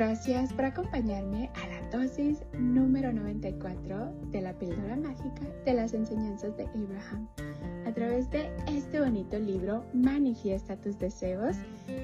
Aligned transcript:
Gracias 0.00 0.50
por 0.54 0.64
acompañarme 0.64 1.50
a 1.62 1.68
la 1.68 1.90
dosis 1.90 2.42
número 2.58 3.12
94 3.12 4.10
de 4.30 4.40
la 4.40 4.54
píldora 4.54 4.96
mágica 4.96 5.42
de 5.66 5.74
las 5.74 5.92
enseñanzas 5.92 6.56
de 6.56 6.64
Abraham. 6.68 7.28
A 7.86 7.92
través 7.92 8.30
de 8.30 8.48
este 8.66 8.98
bonito 8.98 9.38
libro, 9.38 9.84
Manifiesta 9.92 10.74
tus 10.76 10.98
deseos, 10.98 11.54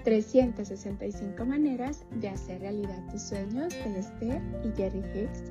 365 0.04 1.42
maneras 1.46 2.04
de 2.10 2.28
hacer 2.28 2.60
realidad 2.60 3.02
tus 3.10 3.22
sueños 3.22 3.72
de 3.72 3.98
Esther 3.98 4.42
y 4.62 4.76
Jerry 4.76 5.02
Hicks. 5.14 5.44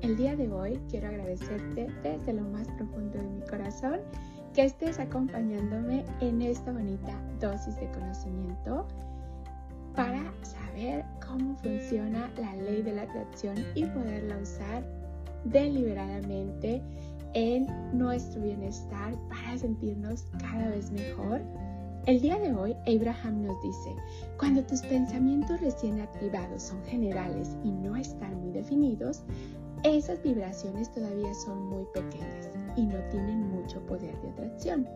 El 0.00 0.16
día 0.16 0.34
de 0.36 0.50
hoy 0.50 0.80
quiero 0.88 1.08
agradecerte 1.08 1.88
desde 2.02 2.32
lo 2.32 2.44
más 2.44 2.66
profundo 2.78 3.18
de 3.18 3.28
mi 3.28 3.42
corazón 3.42 4.00
que 4.54 4.64
estés 4.64 4.98
acompañándome 4.98 6.06
en 6.22 6.40
esta 6.40 6.72
bonita 6.72 7.12
dosis 7.38 7.76
de 7.76 7.90
conocimiento 7.90 8.86
para 10.00 10.32
saber 10.42 11.04
cómo 11.28 11.54
funciona 11.56 12.30
la 12.38 12.56
ley 12.56 12.80
de 12.80 12.94
la 12.94 13.02
atracción 13.02 13.54
y 13.74 13.84
poderla 13.84 14.38
usar 14.38 14.82
deliberadamente 15.44 16.80
en 17.34 17.66
nuestro 17.92 18.40
bienestar 18.40 19.14
para 19.28 19.58
sentirnos 19.58 20.24
cada 20.40 20.70
vez 20.70 20.90
mejor. 20.90 21.42
El 22.06 22.18
día 22.22 22.38
de 22.38 22.54
hoy, 22.54 22.74
Abraham 22.86 23.42
nos 23.42 23.62
dice, 23.62 23.94
cuando 24.38 24.64
tus 24.64 24.80
pensamientos 24.80 25.60
recién 25.60 26.00
activados 26.00 26.62
son 26.62 26.82
generales 26.84 27.54
y 27.62 27.70
no 27.70 27.94
están 27.94 28.40
muy 28.40 28.52
definidos, 28.52 29.22
esas 29.84 30.22
vibraciones 30.22 30.90
todavía 30.92 31.34
son 31.34 31.62
muy 31.68 31.84
pequeñas 31.92 32.48
y 32.74 32.86
no 32.86 32.96
tienen 33.10 33.50
mucho 33.50 33.78
poder 33.84 34.18
de 34.22 34.30
atracción. 34.30 34.88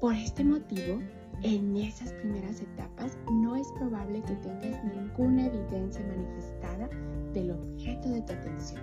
Por 0.00 0.14
este 0.14 0.42
motivo, 0.42 0.98
en 1.42 1.76
esas 1.76 2.10
primeras 2.14 2.62
etapas 2.62 3.18
no 3.30 3.54
es 3.54 3.70
probable 3.72 4.22
que 4.22 4.34
tengas 4.36 4.82
ninguna 4.82 5.44
evidencia 5.44 6.02
manifestada 6.06 6.88
del 7.34 7.50
objeto 7.50 8.08
de 8.08 8.22
tu 8.22 8.32
atención. 8.32 8.80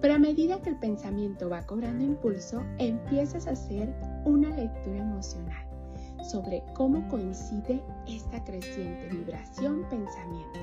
Pero 0.00 0.14
a 0.14 0.18
medida 0.18 0.60
que 0.62 0.70
el 0.70 0.80
pensamiento 0.80 1.48
va 1.48 1.64
cobrando 1.64 2.04
impulso, 2.04 2.60
empiezas 2.78 3.46
a 3.46 3.52
hacer 3.52 3.94
una 4.24 4.48
lectura 4.48 4.98
emocional 4.98 5.64
sobre 6.28 6.64
cómo 6.74 7.06
coincide 7.06 7.80
esta 8.08 8.42
creciente 8.42 9.10
vibración-pensamiento 9.10 10.58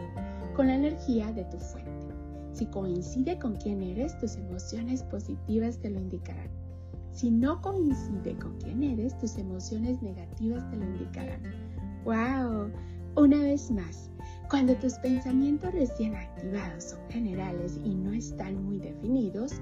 con 0.58 0.68
la 0.68 0.76
energía 0.76 1.32
de 1.32 1.46
tu 1.46 1.58
fuente. 1.58 2.14
Si 2.52 2.66
coincide 2.66 3.40
con 3.40 3.56
quién 3.56 3.82
eres, 3.82 4.18
tus 4.20 4.36
emociones 4.36 5.04
positivas 5.04 5.80
te 5.80 5.90
lo 5.90 6.02
indicarán. 6.02 6.67
Si 7.18 7.32
no 7.32 7.60
coincide 7.64 8.38
con 8.38 8.56
quién 8.60 8.84
eres, 8.84 9.18
tus 9.18 9.40
emociones 9.40 10.00
negativas 10.04 10.70
te 10.70 10.78
lo 10.78 10.86
indicarán. 10.86 11.42
¡Wow! 12.06 12.72
Una 13.16 13.40
vez 13.40 13.72
más, 13.72 14.12
cuando 14.52 14.76
tus 14.76 14.94
pensamientos 15.00 15.74
recién 15.74 16.16
activados 16.16 16.84
son 16.84 17.00
generales 17.10 17.80
y 17.84 17.96
no 17.96 18.14
están 18.14 18.64
muy 18.64 18.78
definidos, 18.78 19.54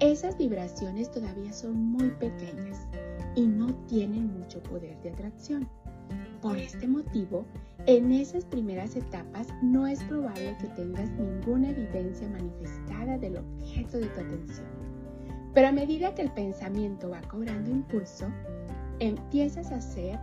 esas 0.00 0.36
vibraciones 0.38 1.08
todavía 1.12 1.52
son 1.52 1.76
muy 1.76 2.10
pequeñas 2.18 2.88
y 3.36 3.46
no 3.46 3.72
tienen 3.86 4.36
mucho 4.36 4.60
poder 4.64 5.00
de 5.02 5.10
atracción. 5.10 5.68
Por 6.42 6.56
este 6.56 6.88
motivo, 6.88 7.46
en 7.86 8.10
esas 8.10 8.44
primeras 8.44 8.96
etapas 8.96 9.46
no 9.62 9.86
es 9.86 10.02
probable 10.02 10.56
que 10.60 10.66
tengas 10.70 11.08
ninguna 11.10 11.70
evidencia 11.70 12.28
manifestada 12.28 13.18
del 13.18 13.36
objeto 13.36 13.98
de 13.98 14.06
tu 14.06 14.20
atención. 14.20 14.97
Pero 15.54 15.68
a 15.68 15.72
medida 15.72 16.14
que 16.14 16.22
el 16.22 16.30
pensamiento 16.30 17.10
va 17.10 17.20
cobrando 17.22 17.70
impulso, 17.70 18.26
empiezas 19.00 19.72
a 19.72 19.76
hacer 19.76 20.18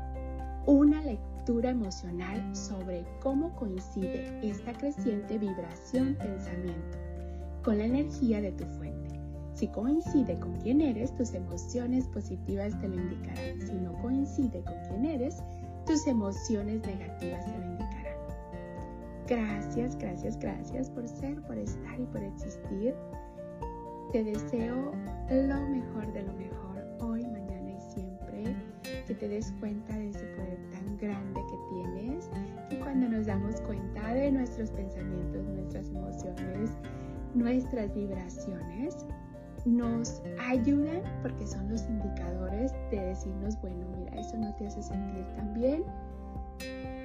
una 0.65 1.01
lectura 1.01 1.69
emocional 1.69 2.55
sobre 2.55 3.05
cómo 3.21 3.55
coincide 3.55 4.39
esta 4.47 4.73
creciente 4.73 5.37
vibración-pensamiento 5.37 6.97
con 7.63 7.77
la 7.77 7.85
energía 7.85 8.41
de 8.41 8.51
tu 8.51 8.65
fuente. 8.65 9.19
Si 9.55 9.67
coincide 9.69 10.37
con 10.39 10.53
quién 10.59 10.81
eres, 10.81 11.15
tus 11.15 11.33
emociones 11.33 12.07
positivas 12.07 12.79
te 12.81 12.89
lo 12.89 12.95
indicarán. 12.95 13.61
Si 13.61 13.73
no 13.73 13.93
coincide 14.01 14.61
con 14.63 14.75
quién 14.89 15.05
eres, 15.05 15.41
tus 15.85 16.05
emociones 16.07 16.81
negativas 16.81 17.45
te 17.45 17.57
lo 17.57 17.65
indicarán. 17.65 18.17
Gracias, 19.27 19.97
gracias, 19.97 20.37
gracias 20.37 20.89
por 20.89 21.07
ser, 21.07 21.41
por 21.43 21.57
estar 21.57 21.99
y 21.99 22.05
por 22.05 22.21
existir. 22.21 22.93
Te 24.15 24.23
deseo 24.23 24.93
lo 25.29 25.67
mejor 25.67 26.13
de 26.13 26.23
lo 26.23 26.31
mejor 26.35 26.87
hoy, 27.01 27.25
mañana 27.25 27.69
y 27.69 27.81
siempre. 27.81 28.55
Que 29.05 29.13
te 29.13 29.27
des 29.27 29.51
cuenta 29.59 29.93
de 29.93 30.07
ese 30.07 30.25
poder 30.37 30.57
tan 30.71 30.97
grande 30.97 31.41
que 31.49 31.57
tienes. 31.69 32.29
Y 32.71 32.77
cuando 32.77 33.09
nos 33.09 33.25
damos 33.25 33.59
cuenta 33.59 34.13
de 34.13 34.31
nuestros 34.31 34.71
pensamientos, 34.71 35.45
nuestras 35.47 35.89
emociones, 35.89 36.71
nuestras 37.33 37.93
vibraciones, 37.93 39.05
nos 39.65 40.23
ayudan 40.39 41.01
porque 41.21 41.45
son 41.45 41.69
los 41.69 41.83
indicadores 41.83 42.71
de 42.91 43.07
decirnos, 43.07 43.59
bueno, 43.59 43.85
mira, 43.97 44.17
eso 44.17 44.37
no 44.37 44.55
te 44.55 44.67
hace 44.67 44.81
sentir 44.81 45.25
tan 45.35 45.53
bien. 45.55 45.83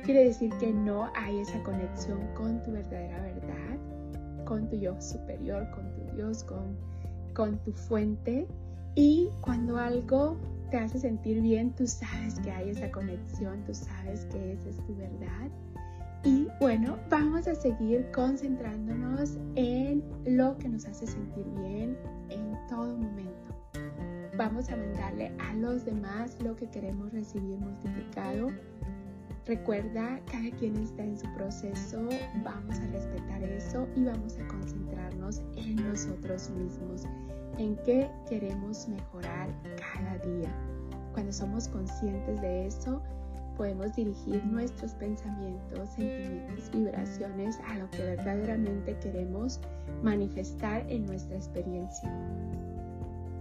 Quiere 0.05 0.27
decir 0.27 0.53
que 0.61 0.73
no 0.73 1.11
hay 1.17 1.41
esa 1.41 1.61
conexión 1.65 2.21
con 2.37 2.63
tu 2.63 2.71
verdadera 2.71 3.21
verdad, 3.21 3.79
con 4.51 4.69
tu 4.69 4.75
yo 4.75 5.01
superior, 5.01 5.71
con 5.71 5.95
tu 5.95 6.17
Dios, 6.17 6.43
con 6.43 6.77
con 7.35 7.57
tu 7.59 7.73
fuente 7.73 8.47
y 8.97 9.29
cuando 9.41 9.77
algo 9.79 10.37
te 10.73 10.79
hace 10.79 10.99
sentir 10.99 11.41
bien, 11.41 11.73
tú 11.75 11.87
sabes 11.87 12.39
que 12.41 12.51
hay 12.51 12.71
esa 12.71 12.91
conexión, 12.91 13.63
tú 13.65 13.75
sabes 13.75 14.25
que 14.27 14.53
esa 14.53 14.69
es 14.69 14.77
tu 14.87 14.97
verdad. 14.97 15.49
Y 16.25 16.49
bueno, 16.61 16.99
vamos 17.09 17.49
a 17.49 17.55
seguir 17.55 18.11
concentrándonos 18.13 19.39
en 19.55 20.03
lo 20.27 20.59
que 20.59 20.69
nos 20.69 20.85
hace 20.85 21.07
sentir 21.07 21.47
bien 21.63 21.97
en 22.29 22.57
todo 22.69 22.97
momento. 22.97 23.55
Vamos 24.37 24.69
a 24.71 24.77
mandarle 24.77 25.33
a 25.39 25.55
los 25.55 25.85
demás 25.85 26.37
lo 26.43 26.57
que 26.57 26.69
queremos 26.69 27.13
recibir 27.13 27.59
multiplicado. 27.59 28.51
Recuerda, 29.51 30.21
cada 30.31 30.49
quien 30.59 30.77
está 30.77 31.03
en 31.03 31.19
su 31.19 31.27
proceso, 31.35 32.09
vamos 32.45 32.79
a 32.79 32.87
respetar 32.93 33.43
eso 33.43 33.85
y 33.97 34.05
vamos 34.05 34.39
a 34.39 34.47
concentrarnos 34.47 35.43
en 35.57 35.75
nosotros 35.75 36.51
mismos 36.51 37.03
en 37.59 37.75
qué 37.79 38.09
queremos 38.29 38.87
mejorar 38.87 39.49
cada 39.77 40.19
día. 40.19 40.55
Cuando 41.15 41.33
somos 41.33 41.67
conscientes 41.67 42.41
de 42.41 42.69
eso, 42.69 43.03
podemos 43.57 43.93
dirigir 43.97 44.41
nuestros 44.47 44.95
pensamientos, 44.95 45.89
sentimientos, 45.97 46.71
vibraciones 46.71 47.59
a 47.67 47.79
lo 47.79 47.91
que 47.91 48.05
verdaderamente 48.05 48.97
queremos 49.01 49.59
manifestar 50.05 50.89
en 50.89 51.07
nuestra 51.07 51.35
experiencia. 51.35 52.09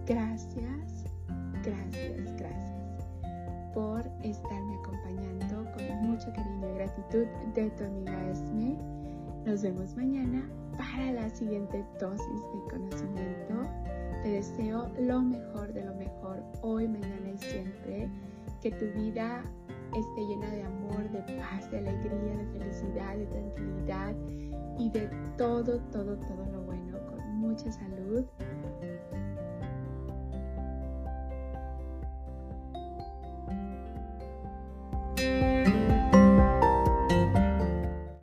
Gracias, 0.07 1.05
gracias, 1.63 2.35
gracias 2.35 2.68
por 3.73 4.01
estarme 4.23 4.75
acompañando 4.77 5.65
con 5.73 6.09
mucho 6.09 6.27
cariño 6.33 6.69
y 6.69 6.75
gratitud 6.75 7.25
de 7.55 7.69
tu 7.71 7.83
amiga 7.83 8.29
Esme. 8.31 8.77
Nos 9.45 9.63
vemos 9.63 9.95
mañana 9.95 10.49
para 10.77 11.11
la 11.11 11.29
siguiente 11.29 11.85
dosis 11.99 12.41
de 12.53 12.71
conocimiento 12.71 13.69
te 14.23 14.31
deseo 14.31 14.89
lo 14.99 15.21
mejor 15.21 15.71
de 15.71 15.85
lo 15.85 15.93
mejor 15.95 16.43
hoy, 16.61 16.87
mañana 16.87 17.29
y 17.33 17.37
siempre. 17.37 18.09
Que 18.61 18.71
tu 18.71 18.85
vida 18.99 19.41
esté 19.95 20.21
llena 20.27 20.49
de 20.49 20.63
amor, 20.63 21.09
de 21.09 21.19
paz, 21.39 21.71
de 21.71 21.77
alegría, 21.77 22.35
de 22.35 22.59
felicidad, 22.59 23.15
de 23.15 23.25
tranquilidad 23.27 24.15
y 24.77 24.89
de 24.89 25.09
todo, 25.37 25.79
todo, 25.91 26.17
todo 26.17 26.45
lo 26.51 26.61
bueno, 26.63 26.99
con 27.07 27.37
mucha 27.37 27.71
salud 27.71 28.25